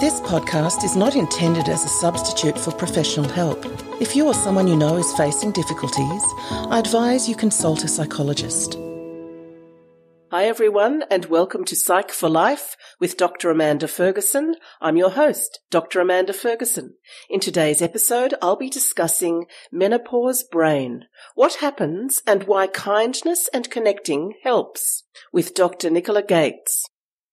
[0.00, 3.58] This podcast is not intended as a substitute for professional help.
[4.00, 6.22] If you or someone you know is facing difficulties,
[6.52, 8.78] I advise you consult a psychologist.
[10.30, 13.50] Hi everyone and welcome to Psych for Life with Dr.
[13.50, 14.54] Amanda Ferguson.
[14.80, 15.98] I'm your host, Dr.
[15.98, 16.94] Amanda Ferguson.
[17.28, 24.34] In today's episode, I'll be discussing menopause brain, what happens and why kindness and connecting
[24.44, 25.02] helps
[25.32, 25.90] with Dr.
[25.90, 26.86] Nicola Gates.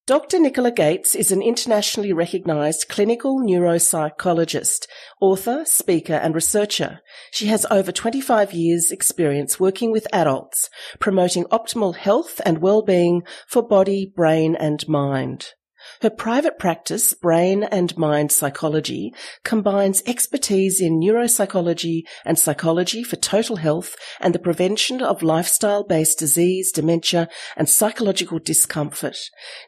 [0.08, 0.40] Dr.
[0.40, 4.86] Nicola Gates is an internationally recognized clinical neuropsychologist,
[5.20, 7.00] author, speaker, and researcher.
[7.32, 13.68] She has over 25 years experience working with adults, promoting optimal health and well-being for
[13.68, 15.54] body, brain, and mind.
[16.02, 19.14] Her private practice, Brain and Mind Psychology,
[19.44, 26.72] combines expertise in neuropsychology and psychology for total health and the prevention of lifestyle-based disease,
[26.72, 29.18] dementia, and psychological discomfort.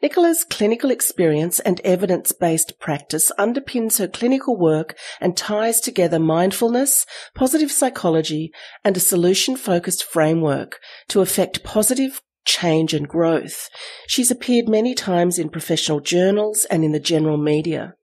[0.02, 7.72] Nicola's clinical experience and evidence-based practice underpins her clinical work and ties together mindfulness, positive
[7.72, 8.52] psychology,
[8.84, 13.70] and a solution-focused framework to effect positive change and growth.
[14.08, 17.94] She's appeared many times in professional journals and in the general media.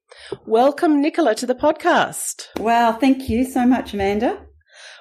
[0.47, 2.47] Welcome, Nicola, to the podcast.
[2.61, 4.47] Wow, thank you so much, Amanda.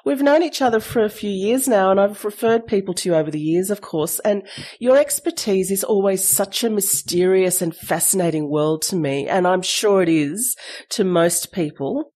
[0.05, 3.16] We've known each other for a few years now, and I've referred people to you
[3.16, 4.19] over the years, of course.
[4.19, 4.44] And
[4.80, 10.02] your expertise is always such a mysterious and fascinating world to me, and I'm sure
[10.02, 10.58] it is
[10.89, 12.12] to most people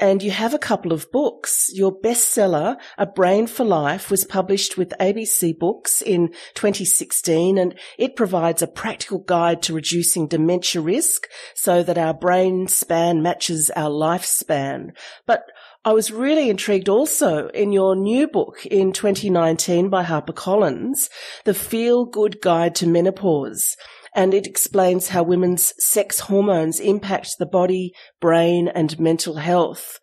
[0.00, 1.70] and you have a couple of books.
[1.72, 8.16] Your bestseller, A Brain for Life, was published with ABC Books in 2016 and it
[8.16, 13.90] provides a practical guide to reducing dementia risk so that our brain span matches our
[13.90, 14.92] lifespan.
[15.26, 15.44] But
[15.84, 21.10] I was really intrigued also in your new book in 2019 by HarperCollins,
[21.44, 23.76] The Feel Good Guide to Menopause
[24.14, 29.98] and it explains how women's sex hormones impact the body, brain, and mental health.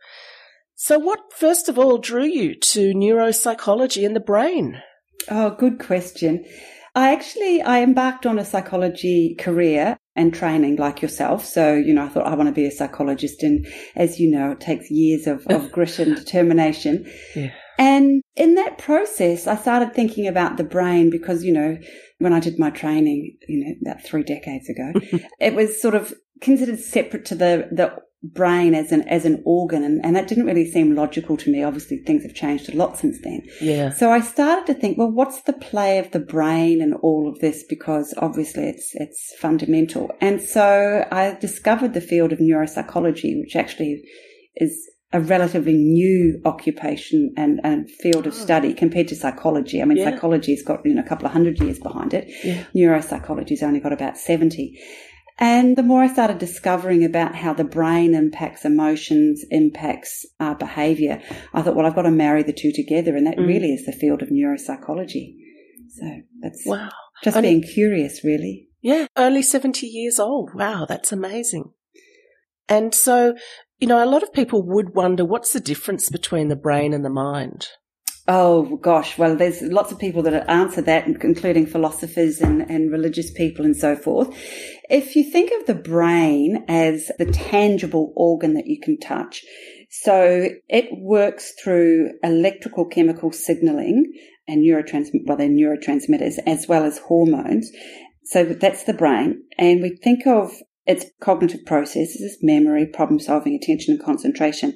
[0.76, 4.82] So, what first of all drew you to neuropsychology and the brain?
[5.30, 6.46] Oh, good question.
[6.96, 11.46] I actually I embarked on a psychology career and training like yourself.
[11.46, 13.44] So, you know, I thought I want to be a psychologist.
[13.44, 17.06] And as you know, it takes years of, of grit and determination.
[17.36, 17.52] Yeah.
[17.78, 21.78] And in that process, I started thinking about the brain because, you know,
[22.20, 24.94] when I did my training, you know, about three decades ago,
[25.40, 29.84] it was sort of considered separate to the, the brain as an as an organ.
[29.84, 31.64] And, and that didn't really seem logical to me.
[31.64, 33.44] Obviously things have changed a lot since then.
[33.62, 33.92] Yeah.
[33.92, 37.40] So i started to think well what's the play of the brain and all of
[37.40, 37.64] this?
[37.70, 40.12] Because obviously it's it's fundamental.
[40.20, 44.04] And so i discovered the field of neuropsychology which actually
[44.56, 48.36] is a relatively new occupation and, and field of oh.
[48.36, 49.82] study compared to psychology.
[49.82, 50.12] I mean, yeah.
[50.12, 52.30] psychology's got, you know, a couple of hundred years behind it.
[52.44, 52.66] Yeah.
[52.76, 54.78] Neuropsychology's only got about 70.
[55.40, 61.22] And the more I started discovering about how the brain impacts emotions, impacts our behavior,
[61.54, 63.16] I thought, well, I've got to marry the two together.
[63.16, 63.48] And that mm.
[63.48, 65.36] really is the field of neuropsychology.
[65.90, 66.90] So that's wow.
[67.24, 68.68] just only, being curious, really.
[68.82, 69.08] Yeah.
[69.16, 70.52] Only 70 years old.
[70.54, 70.86] Wow.
[70.88, 71.72] That's amazing.
[72.68, 73.36] And so
[73.80, 77.06] you know, a lot of people would wonder what's the difference between the brain and
[77.06, 77.68] the mind?
[78.30, 83.32] Oh gosh, well, there's lots of people that answer that, including philosophers and, and religious
[83.32, 84.36] people and so forth.
[84.90, 89.46] If you think of the brain as the tangible organ that you can touch,
[89.90, 94.12] so it works through electrical chemical signaling
[94.46, 97.72] and neurotransmit, well, they're neurotransmitters as well as hormones.
[98.26, 99.44] So that's the brain.
[99.58, 100.52] And we think of
[100.88, 104.74] it's cognitive processes, memory, problem solving, attention and concentration.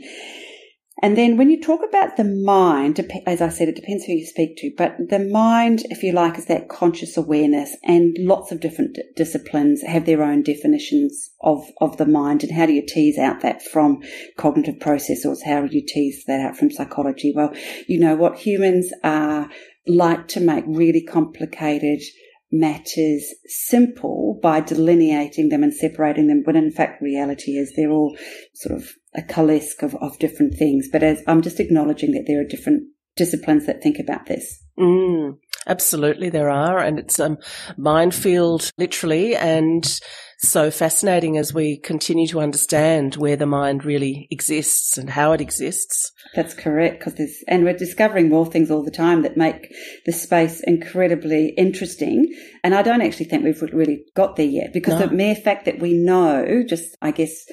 [1.03, 4.25] And then when you talk about the mind, as I said, it depends who you
[4.25, 8.59] speak to, but the mind, if you like, is that conscious awareness and lots of
[8.59, 12.43] different disciplines have their own definitions of, of the mind.
[12.43, 14.03] And how do you tease out that from
[14.37, 15.41] cognitive processes?
[15.43, 17.33] How do you tease that out from psychology?
[17.35, 17.51] Well,
[17.87, 19.49] you know what humans are
[19.87, 22.03] like to make really complicated
[22.51, 28.17] matters simple by delineating them and separating them, when in fact reality is they're all
[28.53, 30.87] sort of a coalesce of, of different things.
[30.91, 32.83] But as I'm just acknowledging that there are different
[33.15, 34.61] disciplines that think about this.
[34.79, 35.37] Mm,
[35.67, 37.37] absolutely, there are, and it's a um,
[37.77, 39.99] minefield, literally, and
[40.41, 45.41] so fascinating as we continue to understand where the mind really exists and how it
[45.41, 46.11] exists.
[46.35, 49.71] That's correct, because there's, and we're discovering more things all the time that make
[50.05, 52.33] the space incredibly interesting.
[52.63, 55.05] And I don't actually think we've really got there yet, because no.
[55.07, 57.45] the mere fact that we know, just I guess,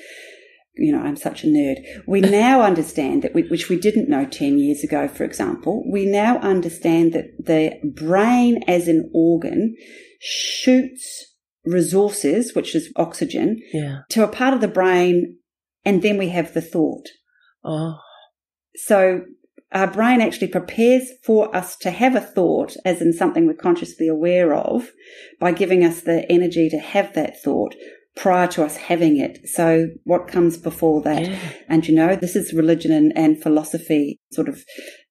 [0.74, 1.84] you know, I'm such a nerd.
[2.06, 6.06] We now understand that, we, which we didn't know 10 years ago, for example, we
[6.06, 9.76] now understand that the brain as an organ
[10.20, 11.27] shoots
[11.64, 14.00] resources, which is oxygen, Yeah.
[14.10, 15.36] to a part of the brain,
[15.84, 17.06] and then we have the thought.
[17.64, 17.94] Oh,
[18.76, 19.22] So
[19.72, 24.08] our brain actually prepares for us to have a thought, as in something we're consciously
[24.08, 24.90] aware of,
[25.40, 27.74] by giving us the energy to have that thought
[28.16, 29.48] prior to us having it.
[29.48, 31.22] So what comes before that?
[31.24, 31.38] yeah.
[31.68, 34.64] And you know, this is religion and, and philosophy sort of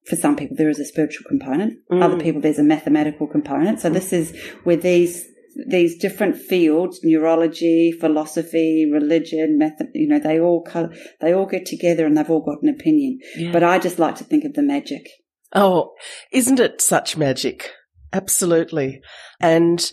[0.07, 1.73] for some people there is a spiritual component.
[1.91, 2.01] Mm.
[2.03, 3.79] Other people there's a mathematical component.
[3.79, 4.33] So this is
[4.63, 5.25] where these
[5.65, 11.65] these different fields, neurology, philosophy, religion, math, you know, they all co- they all get
[11.65, 13.19] together and they've all got an opinion.
[13.36, 13.51] yeah.
[13.51, 15.09] But I just like to think of the magic.
[15.54, 15.94] Oh,
[16.31, 17.71] isn't it such magic?
[18.13, 19.01] Absolutely.
[19.39, 19.89] And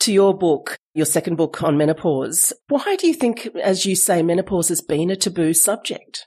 [0.00, 4.22] to your book, your second book on menopause, why do you think, as you say,
[4.22, 6.26] menopause has been a taboo subject?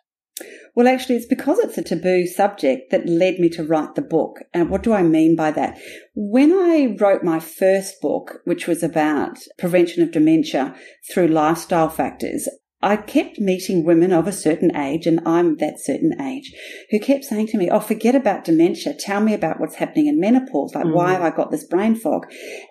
[0.76, 4.38] Well, actually, it's because it's a taboo subject that led me to write the book.
[4.54, 5.78] And what do I mean by that?
[6.16, 10.76] When I wrote my first book, which was about prevention of dementia
[11.12, 12.48] through lifestyle factors,
[12.84, 16.52] I kept meeting women of a certain age, and I'm that certain age,
[16.90, 18.96] who kept saying to me, Oh, forget about dementia.
[18.98, 20.74] Tell me about what's happening in menopause.
[20.74, 21.14] Like, why Mm.
[21.14, 22.26] have I got this brain fog?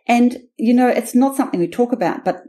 [0.09, 2.43] And, you know, it's not something we talk about, but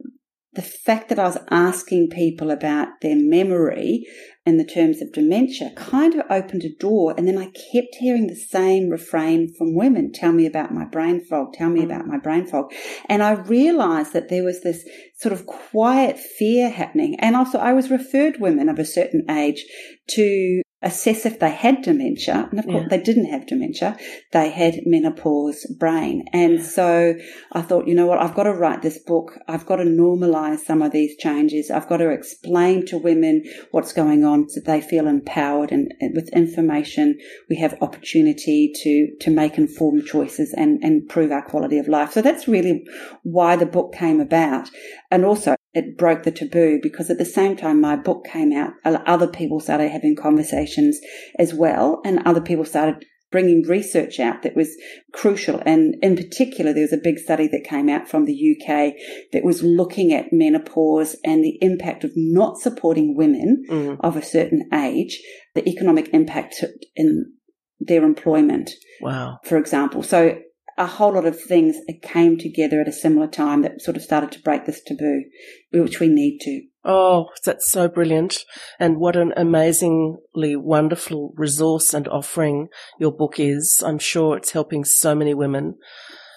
[0.53, 4.05] the fact that I was asking people about their memory
[4.45, 7.13] in the terms of dementia kind of opened a door.
[7.15, 11.23] And then I kept hearing the same refrain from women tell me about my brain
[11.23, 12.73] fog, tell me about my brain fog.
[13.07, 14.83] And I realized that there was this
[15.17, 17.15] sort of quiet fear happening.
[17.19, 19.63] And also, I was referred women of a certain age
[20.09, 22.47] to assess if they had dementia.
[22.49, 22.87] And of course, Yeah.
[22.89, 23.97] they didn't have dementia.
[24.31, 26.25] They had menopause brain.
[26.33, 27.15] And so
[27.51, 28.19] I thought, you know what?
[28.19, 29.37] I've got to write this book.
[29.47, 31.69] I've got to normalize some of these changes.
[31.69, 36.15] I've got to explain to women what's going on so they feel empowered and, and
[36.15, 37.17] with information
[37.49, 42.11] we have opportunity to, to make informed choices and, and improve our quality of life.
[42.11, 42.85] So that's really
[43.23, 44.69] why the book came about.
[45.11, 48.73] And also it broke the taboo because at the same time my book came out,
[48.85, 50.99] other people started having conversations
[51.39, 54.75] as well and other people started bringing research out that was
[55.13, 55.61] crucial.
[55.65, 58.93] And in particular, there was a big study that came out from the UK
[59.31, 63.97] that was looking at menopause and the impact of not supporting women Mm.
[64.01, 65.21] of a certain age,
[65.55, 66.61] the economic impact
[66.97, 67.31] in
[67.79, 69.39] their employment, Wow.
[69.45, 70.03] for example.
[70.03, 70.37] So
[70.77, 74.31] a whole lot of things came together at a similar time that sort of started
[74.31, 75.23] to break this taboo,
[75.71, 76.61] which we need to.
[76.83, 78.43] Oh, that's so brilliant.
[78.79, 82.69] And what an amazingly wonderful resource and offering
[82.99, 83.83] your book is.
[83.85, 85.75] I'm sure it's helping so many women.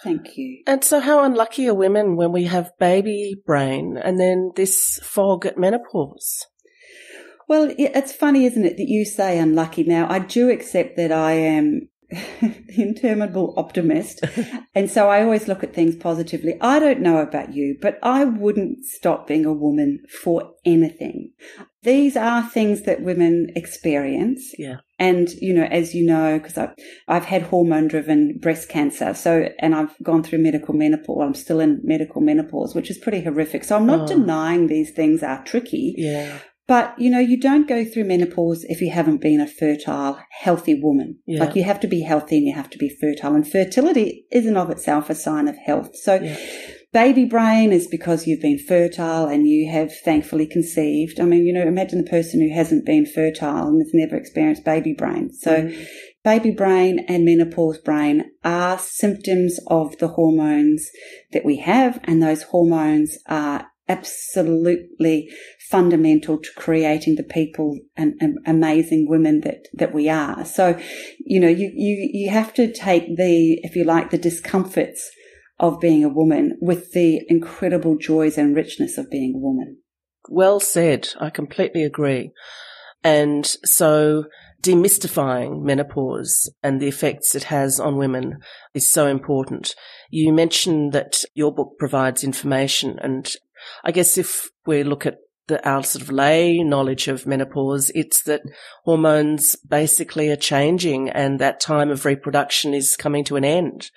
[0.03, 0.63] Thank you.
[0.67, 5.47] And so how unlucky are women when we have baby brain and then this fog
[5.47, 6.47] at menopause?
[7.49, 9.85] Well, it's funny, isn't it, that you say unlucky.
[9.85, 11.89] Now, I do accept that I am
[12.69, 14.25] interminable optimist.
[14.75, 16.55] and so I always look at things positively.
[16.61, 21.33] I don't know about you, but I wouldn't stop being a woman for anything.
[21.83, 24.55] These are things that women experience.
[24.59, 24.77] Yeah.
[24.99, 26.75] And, you know, as you know, because I've,
[27.09, 29.13] I've had hormone driven breast cancer.
[29.13, 31.21] So, and I've gone through medical menopause.
[31.23, 33.65] I'm still in medical menopause, which is pretty horrific.
[33.65, 34.17] So I'm not Oh.
[34.17, 35.95] denying these things are tricky.
[35.99, 36.39] Yeah.
[36.67, 40.75] But you know, you don't go through menopause if you haven't been a fertile, healthy
[40.75, 41.19] woman.
[41.27, 41.41] Yeah.
[41.41, 43.35] Like you have to be healthy and you have to be fertile.
[43.35, 45.95] And fertility is in of itself a sign of health.
[45.95, 46.37] So Yeah.
[46.93, 51.21] baby brain is because you've been fertile and you have thankfully conceived.
[51.21, 54.65] I mean, you know, imagine the person who hasn't been fertile and has never experienced
[54.65, 55.33] baby brain.
[55.35, 55.87] So Mm.
[56.25, 60.89] baby brain and menopause brain are symptoms of the hormones
[61.33, 65.29] that we have, and those hormones are absolutely
[65.71, 70.45] fundamental to creating the people and, and amazing women that, that we are.
[70.45, 70.79] So,
[71.19, 75.11] you know, you, you, you have to take the, if you like, the discomforts
[75.61, 79.79] of being a woman with the incredible joys and richness of being a woman.
[80.29, 81.11] Well said.
[81.21, 82.33] I completely agree.
[83.03, 84.25] And so
[84.63, 88.39] demystifying menopause and the effects it has on women
[88.73, 89.75] is so important.
[90.11, 93.31] You mentioned that your book provides information and
[93.85, 98.23] I guess if we look at the our sort of lay knowledge of menopause, it's
[98.23, 98.43] that
[98.85, 103.91] hormones basically are changing and that time of reproduction is coming to an end.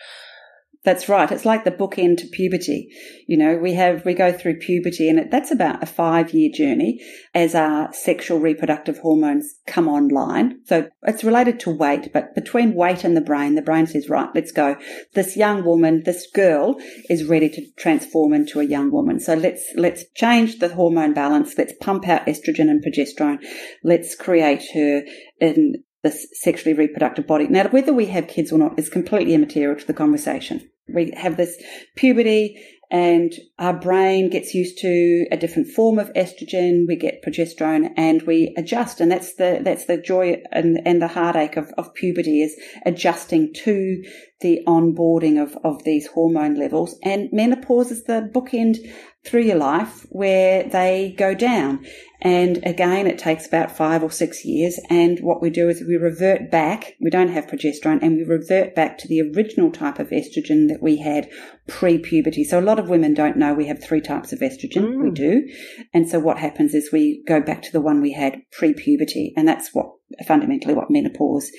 [0.87, 1.29] That's right.
[1.29, 2.87] It's like the bookend to puberty.
[3.27, 7.01] You know, we have, we go through puberty and that's about a five year journey
[7.35, 10.61] as our sexual reproductive hormones come online.
[10.63, 14.29] So it's related to weight, but between weight and the brain, the brain says, right,
[14.33, 14.77] let's go.
[15.13, 16.77] This young woman, this girl
[17.09, 19.19] is ready to transform into a young woman.
[19.19, 21.57] So let's, let's change the hormone balance.
[21.57, 23.45] Let's pump out estrogen and progesterone.
[23.83, 25.03] Let's create her
[25.41, 27.49] in this sexually reproductive body.
[27.49, 30.69] Now, whether we have kids or not is completely immaterial to the conversation.
[30.87, 31.61] We have this
[31.95, 36.87] puberty and our brain gets used to a different form of estrogen.
[36.87, 39.01] We get progesterone and we adjust.
[39.01, 43.53] And that's the, that's the joy and, and the heartache of, of puberty is adjusting
[43.65, 44.03] to
[44.39, 46.95] the onboarding of, of these hormone levels.
[47.03, 48.77] And menopause is the bookend
[49.25, 51.85] through your life where they go down.
[52.21, 54.79] And again, it takes about five or six years.
[54.89, 56.93] And what we do is we revert back.
[57.01, 60.79] We don't have progesterone and we revert back to the original type of estrogen that
[60.81, 61.29] we had
[61.67, 62.43] pre puberty.
[62.43, 64.85] So a lot of women don't know we have three types of estrogen.
[64.85, 65.03] Mm.
[65.03, 65.47] We do.
[65.93, 69.33] And so what happens is we go back to the one we had pre puberty.
[69.35, 69.87] And that's what
[70.25, 71.51] fundamentally what menopause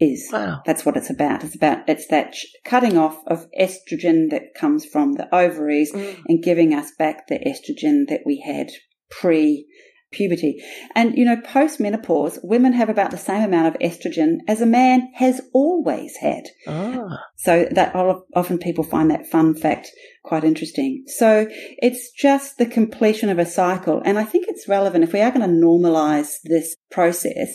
[0.00, 0.28] is.
[0.32, 0.62] Wow.
[0.64, 1.44] That's what it's about.
[1.44, 6.22] It's about, it's that cutting off of estrogen that comes from the ovaries mm.
[6.26, 8.70] and giving us back the estrogen that we had
[9.10, 9.66] pre
[10.10, 10.62] puberty.
[10.94, 14.66] And, you know, post menopause, women have about the same amount of estrogen as a
[14.66, 16.44] man has always had.
[16.66, 17.18] Ah.
[17.36, 19.90] So that often people find that fun fact
[20.24, 21.04] quite interesting.
[21.08, 24.00] So it's just the completion of a cycle.
[24.04, 27.54] And I think it's relevant if we are going to normalize this process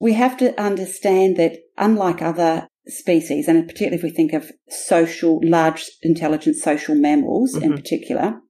[0.00, 5.40] we have to understand that unlike other species, and particularly if we think of social,
[5.44, 7.64] large intelligent social mammals mm-hmm.
[7.64, 8.40] in particular,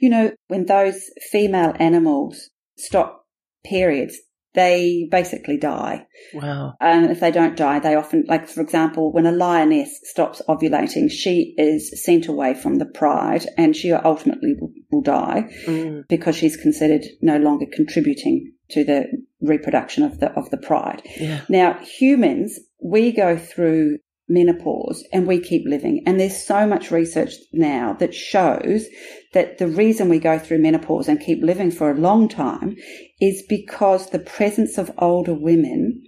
[0.00, 3.26] you know, when those female animals stop
[3.64, 4.18] periods,
[4.54, 6.06] they basically die.
[6.32, 6.74] Wow.
[6.80, 11.10] And if they don't die, they often, like, for example, when a lioness stops ovulating,
[11.10, 16.02] she is sent away from the pride and she ultimately will, will die mm.
[16.08, 19.06] because she's considered no longer contributing to the
[19.40, 21.02] reproduction of the of the pride.
[21.16, 21.42] Yeah.
[21.48, 26.02] Now, humans, we go through menopause and we keep living.
[26.06, 28.86] And there's so much research now that shows
[29.32, 32.76] that the reason we go through menopause and keep living for a long time
[33.20, 36.02] is because the presence of older women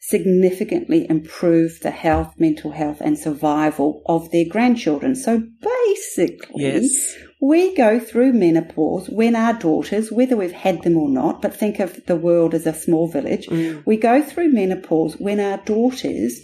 [0.00, 5.14] significantly improve the health, mental health and survival of their grandchildren.
[5.14, 11.08] So basically, yes we go through menopause when our daughters, whether we've had them or
[11.08, 13.82] not, but think of the world as a small village, mm.
[13.86, 16.40] we go through menopause when our daughters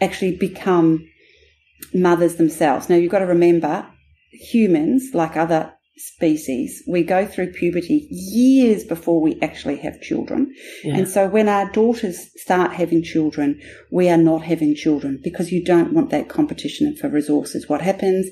[0.00, 1.04] actually become
[1.92, 2.88] mothers themselves.
[2.88, 3.86] Now you've got to remember
[4.30, 10.54] humans, like other species, we go through puberty years before we actually have children.
[10.84, 10.96] Yeah.
[10.96, 15.64] And so when our daughters start having children, we are not having children because you
[15.64, 17.68] don't want that competition for resources.
[17.68, 18.28] What happens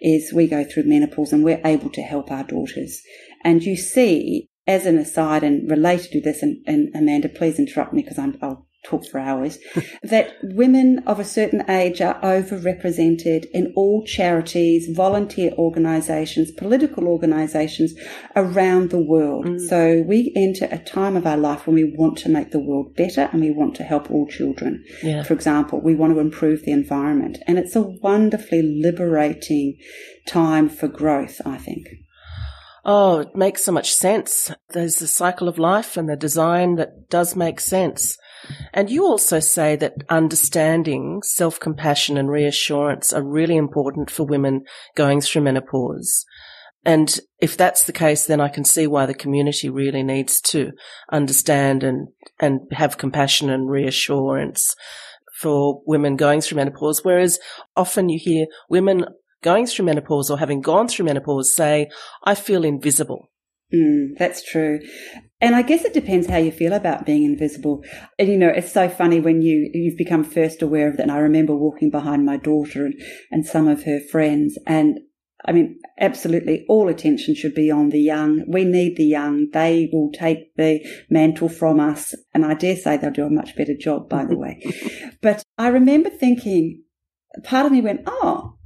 [0.00, 3.00] is we go through menopause and we're able to help our daughters.
[3.44, 7.92] And you see, as an aside and related to this, and, and Amanda, please interrupt
[7.92, 9.58] me because I'll talk for hours,
[10.02, 17.94] that women of a certain age are overrepresented in all charities, volunteer organisations, political organisations
[18.36, 19.46] around the world.
[19.46, 19.68] Mm.
[19.68, 22.94] So we enter a time of our life when we want to make the world
[22.96, 24.84] better and we want to help all children.
[25.02, 25.22] Yeah.
[25.22, 27.38] For example, we want to improve the environment.
[27.46, 29.78] And it's a wonderfully liberating
[30.26, 31.88] time for growth, I think.
[32.84, 34.50] Oh, it makes so much sense.
[34.70, 38.16] There's the cycle of life and the design that does make sense.
[38.72, 44.64] And you also say that understanding, self-compassion and reassurance are really important for women
[44.94, 46.24] going through menopause.
[46.84, 50.72] And if that's the case, then I can see why the community really needs to
[51.10, 52.08] understand and,
[52.40, 54.74] and have compassion and reassurance
[55.40, 57.04] for women going through menopause.
[57.04, 57.38] Whereas
[57.76, 59.04] often you hear women
[59.42, 61.88] going through menopause or having gone through menopause say,
[62.24, 63.30] I feel invisible.
[63.72, 64.80] Mm, that's true.
[65.40, 67.84] And I guess it depends how you feel about being invisible.
[68.18, 71.04] And you know, it's so funny when you, you've become first aware of that.
[71.04, 72.94] And I remember walking behind my daughter and,
[73.30, 74.58] and some of her friends.
[74.66, 75.00] And
[75.44, 78.44] I mean, absolutely all attention should be on the young.
[78.48, 79.48] We need the young.
[79.52, 82.14] They will take the mantle from us.
[82.34, 84.62] And I dare say they'll do a much better job, by the way.
[85.22, 86.82] But I remember thinking,
[87.44, 88.57] part of me went, Oh,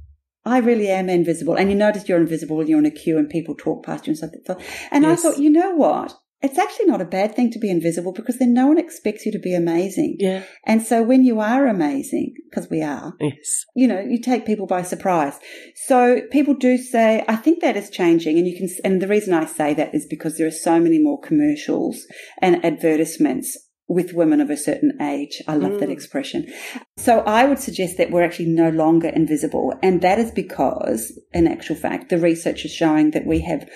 [0.45, 1.55] I really am invisible.
[1.55, 4.11] And you notice you're invisible when you're in a queue and people talk past you
[4.11, 4.57] and stuff.
[4.91, 5.19] And yes.
[5.19, 6.13] I thought, you know what?
[6.41, 9.31] It's actually not a bad thing to be invisible because then no one expects you
[9.31, 10.17] to be amazing.
[10.19, 10.43] Yeah.
[10.65, 13.63] And so when you are amazing, because we are, yes.
[13.77, 15.39] you know, you take people by surprise.
[15.87, 18.37] So people do say, I think that is changing.
[18.37, 20.99] And you can, and the reason I say that is because there are so many
[20.99, 22.05] more commercials
[22.41, 23.57] and advertisements
[23.93, 25.41] with women of a certain age.
[25.47, 25.79] I love mm.
[25.79, 26.51] that expression.
[26.97, 29.73] So I would suggest that we're actually no longer invisible.
[29.83, 33.69] And that is because, in actual fact, the research is showing that we have,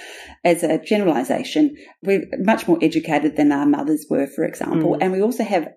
[0.43, 4.95] as a generalization, we're much more educated than our mothers were, for example.
[4.95, 4.97] Mm.
[5.01, 5.69] And we also have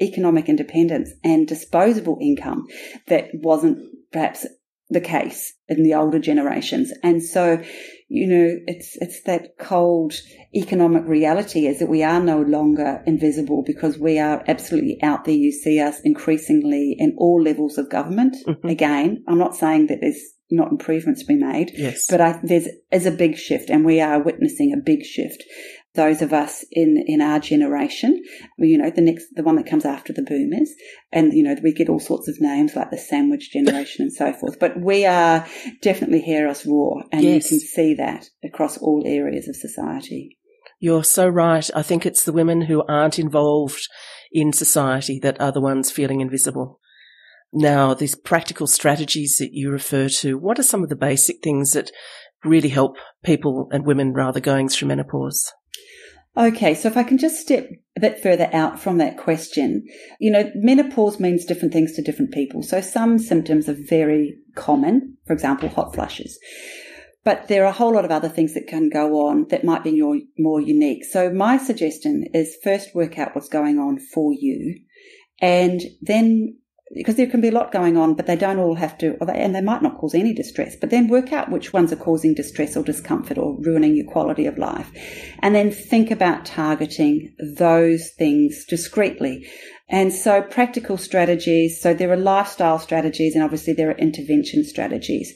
[0.00, 2.66] economic independence and disposable income
[3.06, 3.78] that wasn't
[4.12, 4.46] perhaps
[4.90, 6.92] the case in the older generations.
[7.02, 7.62] And so,
[8.08, 10.14] you know, it's, it's that cold
[10.54, 15.34] economic reality is that we are no longer invisible because we are absolutely out there.
[15.34, 18.36] You see us increasingly in all levels of government.
[18.46, 18.66] Mm-hmm.
[18.66, 21.72] Again, I'm not saying that there's not improvements to be made.
[21.74, 22.06] Yes.
[22.08, 25.44] But I, there's is a big shift, and we are witnessing a big shift.
[25.98, 28.22] Those of us in in our generation,
[28.56, 30.70] you know, the next the one that comes after the boomers,
[31.10, 34.32] and you know, we get all sorts of names like the sandwich generation and so
[34.32, 34.60] forth.
[34.60, 35.44] But we are
[35.82, 37.50] definitely hear us roar, and Yes.
[37.50, 40.38] you can see that across all areas of society.
[40.78, 41.68] You're so right.
[41.74, 43.88] I think it's the women who aren't involved
[44.30, 46.78] in society that are the ones feeling invisible.
[47.52, 51.72] Now, these practical strategies that you refer to, what are some of the basic things
[51.72, 51.90] that
[52.44, 55.50] really help people and women rather going through menopause?
[56.38, 59.84] Okay, so if I can just step a bit further out from that question,
[60.20, 62.62] you know, menopause means different things to different people.
[62.62, 66.38] So some symptoms are very common, for example, hot flushes.
[67.24, 69.82] But there are a whole lot of other things that can go on that might
[69.82, 71.04] be your, more unique.
[71.04, 74.76] So my suggestion is first work out what's going on for you
[75.40, 76.56] and then
[76.94, 79.26] because there can be a lot going on, but they don't all have to, or
[79.26, 81.96] they, and they might not cause any distress, but then work out which ones are
[81.96, 84.90] causing distress or discomfort or ruining your quality of life.
[85.40, 89.48] And then think about targeting those things discreetly.
[89.90, 95.34] And so practical strategies, so there are lifestyle strategies and obviously there are intervention strategies.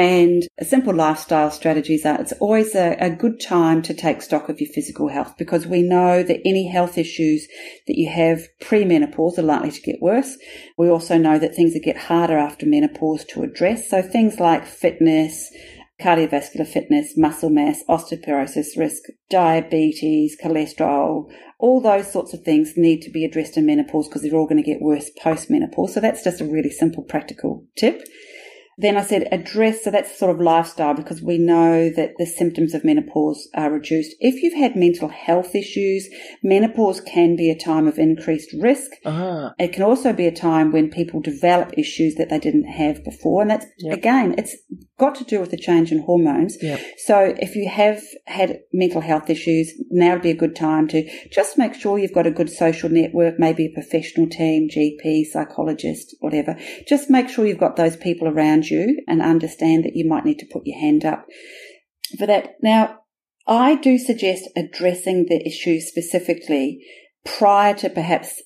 [0.00, 4.58] And simple lifestyle strategies are it's always a, a, good time to take stock of
[4.58, 7.46] your physical health because we know that any health issues
[7.86, 10.38] that you have pre-menopause are likely to get worse.
[10.78, 13.90] We also know that things that get harder after menopause to address.
[13.90, 15.52] So things like fitness,
[16.00, 23.10] cardiovascular fitness, muscle mass, osteoporosis risk, diabetes, cholesterol, all those sorts of things need to
[23.10, 25.92] be addressed in menopause because they're all going to get worse post-menopause.
[25.92, 28.00] So that's just a really simple practical tip.
[28.78, 32.72] Then I said address, so that's sort of lifestyle because we know that the symptoms
[32.74, 34.16] of menopause are reduced.
[34.20, 36.08] If you've had mental health issues,
[36.42, 38.90] menopause can be a time of increased risk.
[39.04, 43.04] Ah, It can also be a time when people develop issues that they didn't have
[43.04, 43.42] before.
[43.42, 43.96] And that's, Yep.
[43.98, 44.56] again, it's
[44.98, 46.56] got to do with the change in hormones.
[46.62, 46.80] Yep.
[46.98, 51.06] So if you have had mental health issues, now would be a good time to
[51.30, 56.14] just make sure you've got a good social network, maybe a professional team, GP, psychologist,
[56.20, 56.56] whatever.
[56.86, 58.69] Just make sure you've got those people around you
[59.06, 61.26] and understand that you might need to put your hand up
[62.18, 62.54] for that.
[62.62, 63.00] Now,
[63.46, 66.84] I do suggest addressing the issue specifically
[67.24, 68.42] prior to perhaps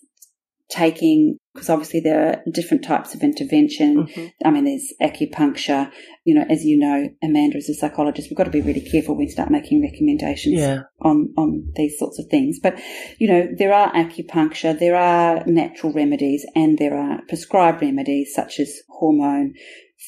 [0.70, 4.06] taking, because obviously there are different types of intervention.
[4.06, 4.32] mhm.
[4.44, 5.90] I mean, there's acupuncture.
[6.24, 8.30] You know, as you know, Amanda is a psychologist.
[8.30, 11.98] We've got to be really careful when we start making recommendations yeah, on, on these
[11.98, 12.58] sorts of things.
[12.62, 12.80] But,
[13.18, 18.58] you know, there are acupuncture, there are natural remedies, and there are prescribed remedies such
[18.58, 19.54] as hormone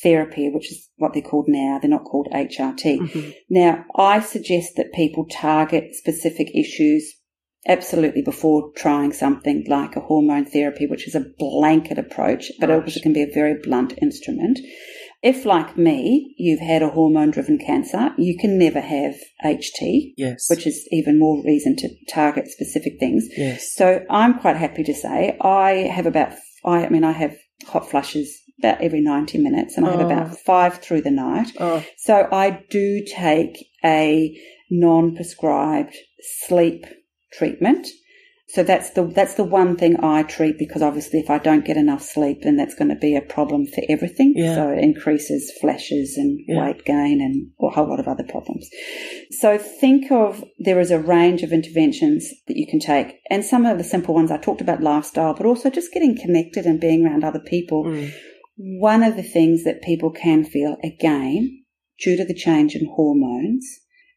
[0.02, 1.78] therapy, which is what they're called now.
[1.80, 2.98] They're not called HRT.
[3.00, 3.34] mhm.
[3.50, 7.14] Now, I suggest that people target specific issues
[7.68, 12.82] absolutely before trying something like a hormone therapy, which is a blanket approach, but Right.
[12.82, 14.60] also can be a very blunt instrument.
[15.22, 20.48] If, like me, you've had a hormone driven cancer, you can never have HT, yes,
[20.48, 23.26] which is even more reason to target specific things.
[23.36, 27.36] yes, So I'm quite happy to say I have about, I, I mean, I have
[27.66, 30.04] hot flushes about every 90 minutes and I have Oh.
[30.04, 31.48] about five through the night.
[31.60, 34.34] oh, So I do take a
[34.70, 35.94] non-prescribed
[36.46, 36.86] sleep
[37.32, 37.86] treatment.
[38.48, 41.76] So that's the that's the one thing I treat because obviously if I don't get
[41.76, 44.34] enough sleep then that's going to be a problem for everything.
[44.36, 44.54] Yeah.
[44.54, 46.60] So it increases flashes and Yeah.
[46.64, 48.70] weight gain and a whole lot of other problems.
[49.32, 53.66] So think of there is a range of interventions that you can take and some
[53.66, 57.04] of the simple ones I talked about lifestyle but also just getting connected and being
[57.04, 57.84] around other people.
[57.84, 58.12] mm,
[58.56, 61.64] One of the things that people can feel again,
[62.00, 63.66] due to the change in hormones,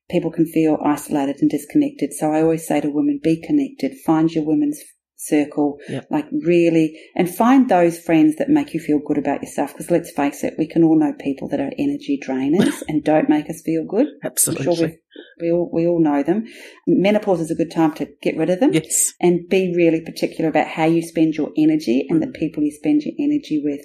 [0.09, 2.13] people can feel isolated and disconnected.
[2.13, 4.81] So I always say to women, be connected, find your women's
[5.17, 6.07] circle, Yep.
[6.09, 9.73] like really, and find those friends that make you feel good about yourself.
[9.73, 13.29] Because let's face it, we can all know people that are energy drainers and don't
[13.29, 14.07] make us feel good.
[14.07, 14.63] I'm absolutely.
[14.63, 14.97] sure we,
[15.41, 16.45] we all we all know them.
[16.87, 20.49] Menopause is a good time to get rid of them yes, and be really particular
[20.49, 22.35] about how you spend your energy and the Mm.
[22.35, 23.81] people you spend your energy with.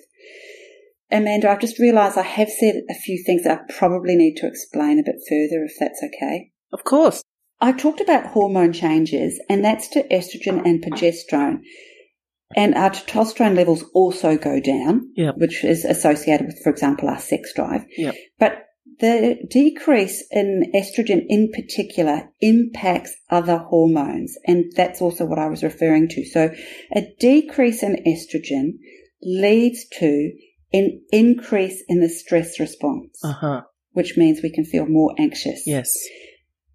[1.10, 4.46] Amanda, I've just realised I have said a few things that I probably need to
[4.46, 6.50] explain a bit further, if that's okay.
[6.72, 7.22] of course.
[7.60, 11.60] I talked about hormone changes, and that's to estrogen and progesterone.
[12.56, 15.36] And our testosterone levels also go down, Yep.
[15.38, 17.84] which is associated with, for example, our sex drive.
[17.96, 18.14] Yep.
[18.38, 18.64] But
[19.00, 24.36] the decrease in estrogen in particular impacts other hormones.
[24.46, 26.24] And that's also what I was referring to.
[26.24, 26.50] So
[26.94, 28.74] a decrease in estrogen
[29.24, 30.32] leads to
[30.72, 33.62] an increase in the stress response, Uh huh.
[33.92, 35.66] which means we can feel more anxious.
[35.66, 35.92] Yes.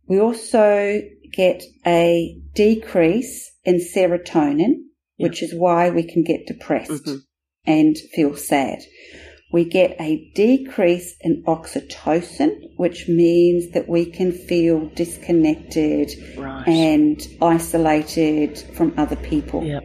[0.08, 1.02] We also
[1.34, 4.76] get a decrease in serotonin,
[5.18, 5.28] Yeah.
[5.28, 7.20] which is why we can get depressed Mhm.
[7.66, 8.80] and feel sad.
[9.52, 16.68] we get a decrease in oxytocin, which means that we can feel disconnected Right.
[16.68, 19.64] and isolated from other people.
[19.66, 19.84] Yep.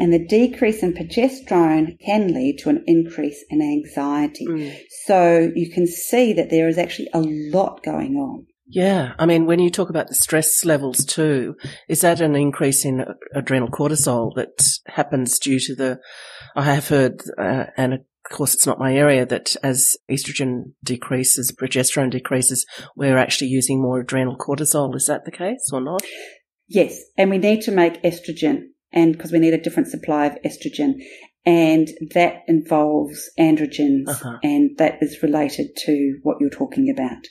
[0.00, 4.46] And the decrease in progesterone can lead to an increase in anxiety.
[4.46, 4.74] Mm.
[5.04, 8.46] So you can see that there is actually a lot going on.
[8.66, 9.12] Yeah.
[9.18, 13.04] I mean, when you talk about the stress levels too, is that an increase in
[13.34, 15.98] adrenal cortisol that happens due to the,
[16.56, 21.52] I have heard, uh, and of course it's not my area, that as estrogen decreases,
[21.52, 22.64] progesterone decreases,
[22.96, 24.94] we're actually using more adrenal cortisol.
[24.96, 26.02] Is that the case or not?
[26.68, 30.38] Yes, and we need to make estrogen, and because we need a different supply of
[30.44, 30.94] estrogen,
[31.46, 34.38] and that involves androgens, Uh-huh.
[34.42, 37.26] and that is related to what you're talking about.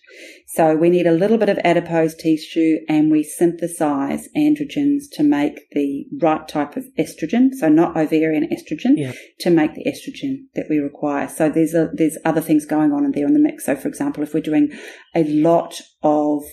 [0.47, 5.69] So we need a little bit of adipose tissue, and we synthesize androgens to make
[5.73, 7.53] the right type of estrogen.
[7.53, 9.11] So not ovarian estrogen, Yeah.
[9.41, 11.27] to make the estrogen that we require.
[11.27, 13.65] So there's a, there's other things going on in there in the mix.
[13.65, 14.71] So for example, if we're doing
[15.15, 16.43] a lot of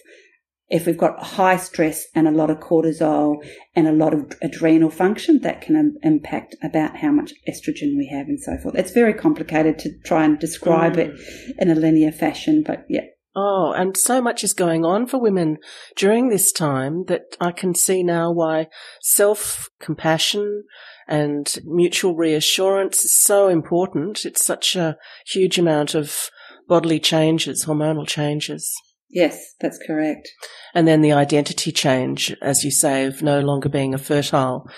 [0.69, 3.37] if we've got high stress and a lot of cortisol
[3.75, 8.09] and a lot of adrenal function, that can im- impact about how much estrogen we
[8.13, 8.75] have and so forth.
[8.75, 10.99] It's very complicated to try and describe Mm.
[10.99, 13.03] it in a linear fashion, but yeah.
[13.39, 15.59] Oh, and so much is going on for women
[15.95, 18.69] during this time that I can see now why
[19.03, 20.65] self compassion
[21.07, 24.25] and mutual reassurance is so important.
[24.25, 26.31] It's such a huge amount of
[26.67, 28.73] bodily changes, hormonal changes.
[29.17, 30.29] Yes, that's correct.
[30.75, 34.69] And then the identity change, as you say, of no longer being a fertile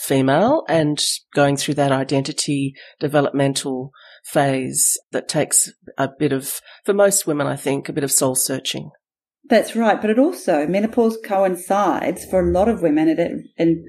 [0.00, 0.98] female and
[1.34, 3.90] going through that identity developmental
[4.24, 8.34] phase that takes a bit of, for most women, I think, a bit of soul
[8.34, 8.92] searching.
[9.50, 13.84] That's right, but it also menopause coincides for a lot of women, at a, and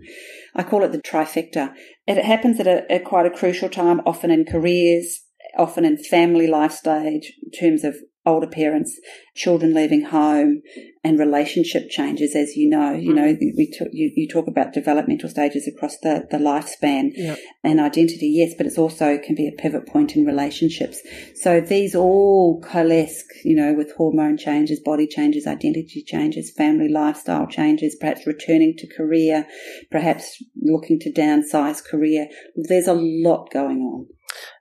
[0.53, 1.73] I call it the trifecta.
[2.05, 5.21] It happens at, a, at quite a crucial time, often in careers,
[5.57, 8.99] often in family life stage, in terms of older parents,
[9.35, 10.61] children leaving home,
[11.03, 12.35] and relationship changes.
[12.35, 13.39] As you know, you know mm.
[13.57, 17.37] we talk, you, you talk about developmental stages across the the lifespan Yep.
[17.63, 21.01] and identity, yes, but it's also can be a pivot point in relationships.
[21.35, 27.47] So these all coalesce, you know, with hormone changes, body changes, identity changes, family lifestyle
[27.47, 29.47] changes, perhaps returning to career,
[29.91, 32.27] perhaps looking to downsize career.
[32.55, 34.07] There's a lot going on.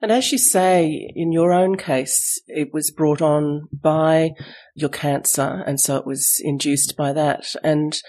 [0.01, 4.31] And as you say, in your own case, it was brought on by
[4.75, 7.55] your cancer, and so it was induced by that.
[7.63, 8.01] And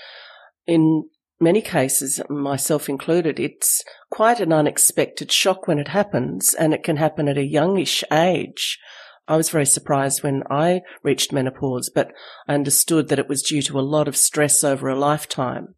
[0.66, 6.84] in many cases, myself included, it's quite an unexpected shock when it happens, and it
[6.84, 8.80] can happen at a youngish age.
[9.28, 12.12] I was very surprised when I reached menopause, but
[12.48, 15.76] I understood that it was due to a lot of stress over a lifetime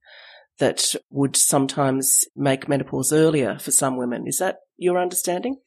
[0.60, 4.28] that would sometimes make menopause earlier for some women.
[4.28, 5.58] Is that your understanding?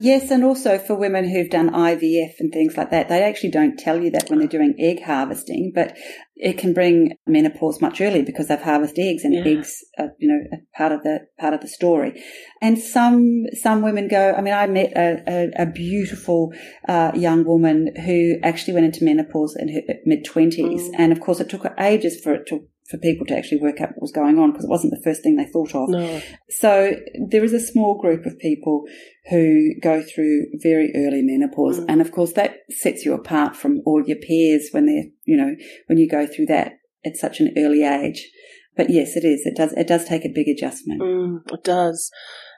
[0.00, 3.78] Yes, and also for women who've done IVF and things like that, they actually don't
[3.78, 5.96] tell you that when they're doing egg harvesting, but
[6.34, 9.44] it can bring menopause much earlier because they've harvested eggs, and Yeah.
[9.46, 12.20] eggs are, you know, part of the part of the story.
[12.60, 14.32] And some some women go.
[14.36, 16.52] I mean, I met a, a, a beautiful
[16.88, 20.94] uh, young woman who actually went into menopause in her mid twenties, Mm.
[20.98, 23.80] and of course, it took her ages for it to for people to actually work
[23.80, 25.88] out what was going on because it wasn't the first thing they thought of.
[25.88, 26.20] No.
[26.50, 26.92] So
[27.28, 28.84] there is a small group of people
[29.30, 31.80] who go through very early menopause.
[31.80, 31.86] Mm.
[31.88, 35.54] And of course that sets you apart from all your peers when they're, you know,
[35.86, 36.74] when you go through that
[37.06, 38.30] at such an early age.
[38.76, 39.42] But yes, it is.
[39.46, 41.00] It does, it does take a big adjustment.
[41.00, 42.10] Mm, it does.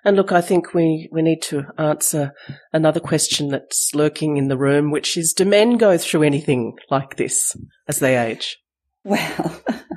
[0.05, 2.33] And look, I think we, we need to answer
[2.73, 7.17] another question that's lurking in the room, which is do men go through anything like
[7.17, 8.59] this as they age?
[9.05, 9.63] Well,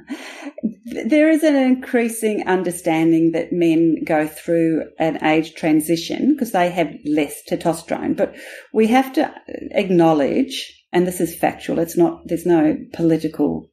[1.06, 6.96] there is an increasing understanding that men go through an age transition because they have
[7.06, 8.16] less testosterone.
[8.16, 8.36] But
[8.74, 9.34] we have to uh,
[9.72, 13.70] acknowledge, and this is factual, it's not, there's no political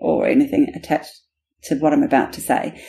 [0.00, 1.20] or anything attached
[1.64, 2.82] to what I'm about to say.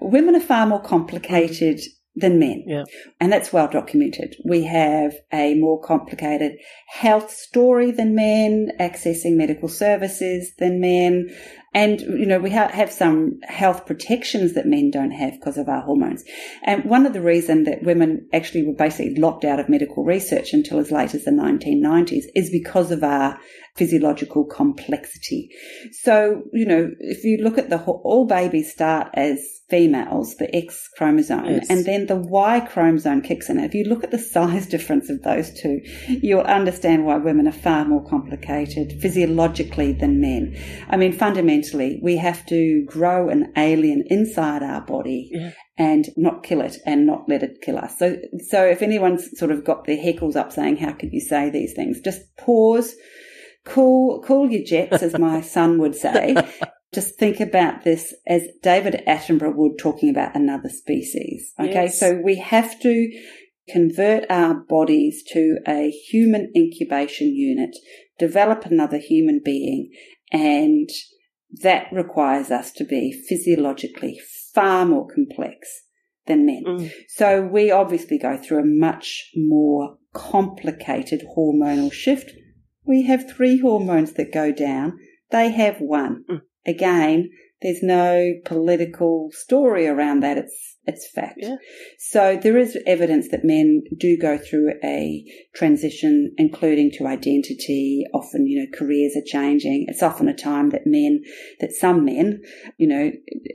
[0.00, 1.80] Women are far more complicated
[2.14, 2.64] than men.
[2.66, 2.84] Yeah.
[3.20, 4.36] And that's well documented.
[4.44, 6.58] We have a more complicated
[6.88, 11.34] health story than men, accessing medical services than men.
[11.74, 15.68] And, you know, we ha- have some health protections that men don't have because of
[15.68, 16.22] our hormones.
[16.62, 20.52] And one of the reasons that women actually were basically locked out of medical research
[20.52, 23.38] until as late as the 1990s is because of our
[23.74, 25.48] physiological complexity.
[26.02, 29.38] So, you know, if you look at the all babies start as
[29.70, 31.70] females, the X chromosome, yes.
[31.70, 33.58] and then the Y chromosome kicks in.
[33.58, 37.52] If you look at the size difference of those two, you'll understand why women are
[37.52, 40.54] far more complicated physiologically than men.
[40.90, 45.52] I mean, fundamentally, we have to grow an alien inside our body yeah.
[45.78, 47.98] and not kill it and not let it kill us.
[47.98, 48.16] So,
[48.50, 51.72] so if anyone's sort of got their heckles up saying, how could you say these
[51.72, 52.02] things?
[52.02, 52.94] Just pause,
[53.64, 56.36] cool, cool your jets, as my son would say.
[56.92, 61.52] Just think about this as David Attenborough would talking about another species.
[61.58, 61.84] Okay.
[61.84, 61.98] Yes.
[61.98, 63.20] So we have to
[63.68, 67.76] convert our bodies to a human incubation unit,
[68.18, 69.90] develop another human being,
[70.30, 70.88] and
[71.62, 74.20] that requires us to be physiologically
[74.54, 75.68] far more complex
[76.26, 76.64] than men.
[76.64, 76.92] Mm.
[77.08, 82.32] So we obviously go through a much more complicated hormonal shift.
[82.84, 84.98] We have three hormones that go down.
[85.30, 86.24] They have one.
[86.30, 86.40] Mm.
[86.66, 90.38] Again, there's no political story around that.
[90.38, 91.38] It's it's fact.
[91.38, 91.56] Yeah.
[91.98, 98.04] So there is evidence that men do go through a transition, including to identity.
[98.12, 99.86] Often, you know, careers are changing.
[99.88, 101.22] It's often a time that men,
[101.60, 102.42] that some men,
[102.78, 103.12] you know,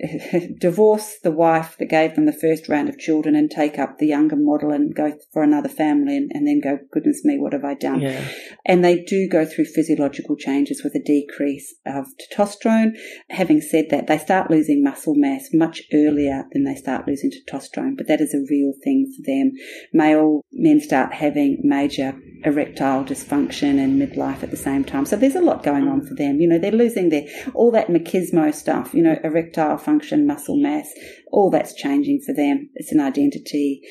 [0.58, 4.08] divorce the wife that gave them the first round of children and take up the
[4.08, 7.66] younger model and go for another family and, and then go, goodness me, what have
[7.66, 8.00] I done?
[8.00, 8.26] Yeah.
[8.66, 12.92] And they do go through physiological changes with a decrease of testosterone.
[13.30, 17.32] Having said that, they start losing muscle mass much earlier than they start losing losing
[17.48, 19.52] testosterone, but that is a real thing for them.
[19.94, 25.06] Male men start having major erectile dysfunction and midlife at the same time.
[25.06, 26.40] So there's a lot going on for them.
[26.40, 30.90] You know, they're losing their, all that machismo stuff, you know, erectile function, muscle mass,
[31.32, 32.70] all that's changing for them.
[32.76, 33.82] It's an identity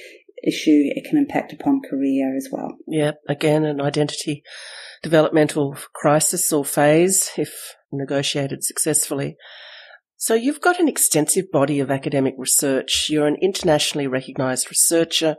[0.46, 0.90] issue.
[0.94, 2.76] It can impact upon career as well.
[2.86, 3.12] Yeah.
[3.28, 4.42] Again, an identity
[5.02, 9.36] developmental crisis or phase if negotiated successfully.
[10.18, 13.08] So you've got an extensive body of academic research.
[13.10, 15.36] You're an internationally recognised researcher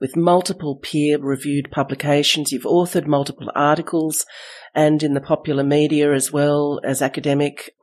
[0.00, 2.52] with multiple peer reviewed publications.
[2.52, 4.26] You've authored multiple articles
[4.74, 7.74] and in the popular media as well as academic.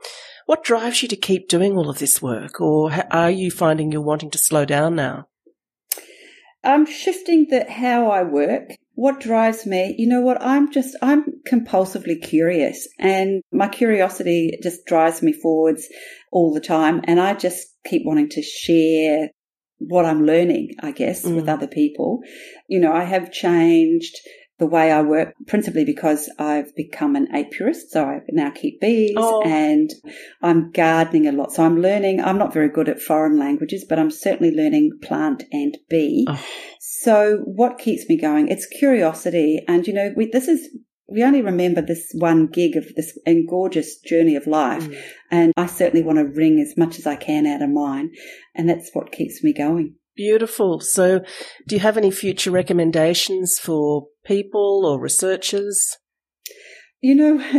[0.46, 4.02] What drives you to keep doing all of this work or are you finding you're
[4.02, 5.28] wanting to slow down now?
[6.64, 11.26] I'm shifting the how I work what drives me, you know what, I'm just, I'm
[11.46, 15.88] compulsively curious and my curiosity just drives me forwards
[16.36, 17.00] all the time.
[17.06, 19.30] And I just keep wanting to share
[19.78, 21.34] what I'm learning, I guess, mm.
[21.34, 22.20] with other people.
[22.68, 24.18] You know, I have changed
[24.60, 27.90] the way I work, principally because I've become an apiarist.
[27.90, 29.44] So I now keep bees oh.
[29.44, 29.90] and
[30.42, 31.54] I'm gardening a lot.
[31.54, 35.44] So I'm learning, I'm not very good at foreign languages, but I'm certainly learning plant
[35.52, 36.26] and bee.
[36.30, 36.46] Oh.
[36.80, 38.50] So what keeps me going?
[38.50, 39.64] It's curiosity.
[39.70, 40.70] And, you know, we, this is,
[41.08, 44.84] we only remember this one gig of this gorgeous journey of life.
[44.84, 45.02] Mm.
[45.32, 48.12] And I certainly want to wring as much as I can out of mine.
[48.56, 49.96] And that's what keeps me going.
[50.16, 50.80] Beautiful.
[50.80, 51.22] So,
[51.68, 55.98] do you have any future recommendations for people or researchers?
[57.02, 57.38] You know,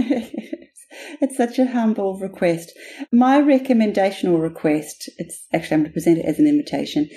[1.20, 2.72] it's such a humble request.
[3.12, 7.10] My recommendation or request, it's actually, I'm going to present it as an invitation.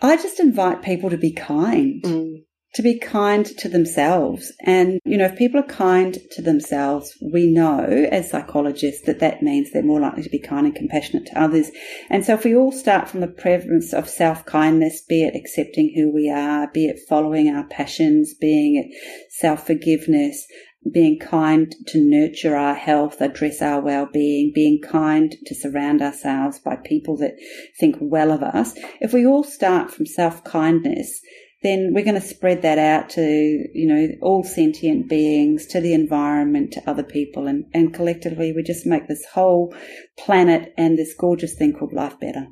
[0.00, 2.02] I just invite people to be kind.
[2.02, 2.34] Mm
[2.74, 4.52] to be kind to themselves.
[4.60, 7.80] And, you know, if people are kind to themselves, we know
[8.10, 11.70] as psychologists that that means they're more likely to be kind and compassionate to others.
[12.08, 15.92] And so if we all start from the prevalence of self kindness, be it accepting
[15.96, 20.46] who we are, be it following our passions, being it self forgiveness,
[20.92, 26.76] being kind to nurture our health, address our well-being, being kind to surround ourselves by
[26.76, 27.34] people that
[27.78, 28.74] think well of us.
[29.00, 31.20] If we all start from self-kindness,
[31.62, 35.92] then we're going to spread that out to, you know, all sentient beings, to the
[35.92, 39.74] environment, to other people, and, and collectively we just make this whole
[40.18, 42.46] planet and this gorgeous thing called life better.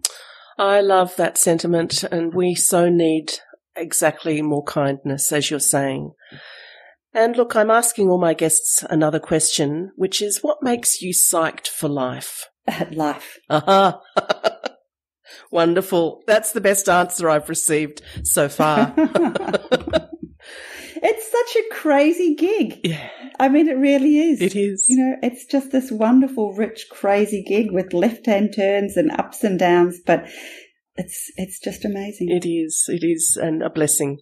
[0.59, 3.33] I love that sentiment, and we so need
[3.77, 6.13] exactly more kindness, as you're saying.
[7.15, 11.69] And look, I'm asking all my guests another question, which is what makes you psyched
[11.69, 12.47] for life?
[12.91, 13.39] life.
[13.49, 13.99] Uh-huh.
[15.51, 16.23] Wonderful.
[16.27, 18.93] That's the best answer I've received so far.
[18.97, 19.11] it's
[21.31, 22.81] such a crazy gig.
[22.85, 23.09] Yeah.
[23.39, 24.41] I mean, it really is.
[24.41, 24.87] It is.
[24.89, 29.45] You know, it's just this wonderful, rich, crazy gig with left hand turns and ups
[29.45, 30.29] and downs, but
[30.97, 32.31] it's, it's just amazing.
[32.31, 32.85] It is.
[32.89, 33.39] It is.
[33.41, 34.19] And a blessing.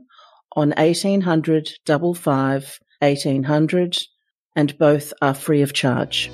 [0.56, 3.98] on 1800 55 1800
[4.56, 6.30] and both are free of charge.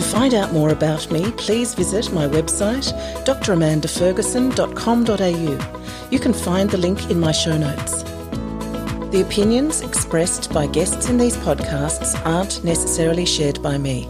[0.00, 2.90] To find out more about me, please visit my website
[3.26, 6.08] dramandaferguson.com.au.
[6.10, 8.02] You can find the link in my show notes.
[9.12, 14.08] The opinions expressed by guests in these podcasts aren't necessarily shared by me.